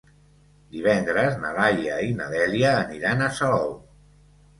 Divendres 0.77 1.35
na 1.43 1.51
Laia 1.57 1.97
i 2.05 2.15
na 2.21 2.29
Dèlia 2.31 2.71
aniran 2.87 3.21
a 3.27 3.29
Salou. 3.41 3.69